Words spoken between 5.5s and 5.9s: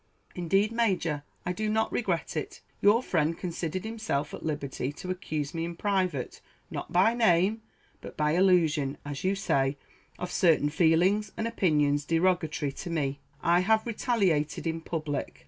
me in